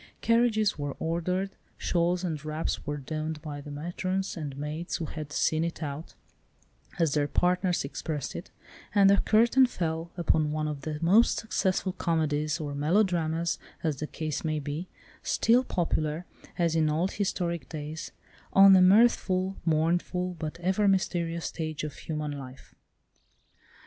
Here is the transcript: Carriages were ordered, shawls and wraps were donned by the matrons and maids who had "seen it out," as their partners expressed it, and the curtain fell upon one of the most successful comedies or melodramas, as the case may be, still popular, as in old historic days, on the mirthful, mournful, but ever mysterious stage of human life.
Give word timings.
Carriages 0.21 0.79
were 0.79 0.95
ordered, 0.97 1.51
shawls 1.77 2.23
and 2.23 2.43
wraps 2.43 2.87
were 2.87 2.97
donned 2.97 3.39
by 3.43 3.61
the 3.61 3.69
matrons 3.69 4.35
and 4.35 4.57
maids 4.57 4.95
who 4.95 5.05
had 5.05 5.31
"seen 5.31 5.63
it 5.63 5.83
out," 5.83 6.15
as 6.97 7.13
their 7.13 7.27
partners 7.27 7.85
expressed 7.85 8.35
it, 8.35 8.49
and 8.95 9.11
the 9.11 9.17
curtain 9.17 9.67
fell 9.67 10.11
upon 10.17 10.51
one 10.51 10.67
of 10.67 10.81
the 10.81 10.97
most 11.03 11.37
successful 11.37 11.91
comedies 11.93 12.59
or 12.59 12.73
melodramas, 12.73 13.59
as 13.83 13.97
the 13.97 14.07
case 14.07 14.43
may 14.43 14.57
be, 14.59 14.87
still 15.21 15.63
popular, 15.63 16.25
as 16.57 16.75
in 16.75 16.89
old 16.89 17.11
historic 17.11 17.69
days, 17.69 18.11
on 18.53 18.73
the 18.73 18.81
mirthful, 18.81 19.57
mournful, 19.65 20.33
but 20.39 20.59
ever 20.61 20.87
mysterious 20.87 21.45
stage 21.45 21.83
of 21.83 21.93
human 21.95 22.31
life. 22.31 22.73